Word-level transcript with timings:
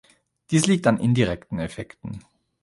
Dies 0.49 0.65
liegt 0.65 0.87
an 0.87 0.99
indirekten 0.99 1.59
Effekten. 1.59 2.23